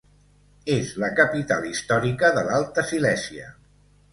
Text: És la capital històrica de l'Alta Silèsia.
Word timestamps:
És 0.75 0.93
la 1.03 1.09
capital 1.19 1.67
històrica 1.73 2.33
de 2.39 2.45
l'Alta 2.49 2.89
Silèsia. 2.95 3.53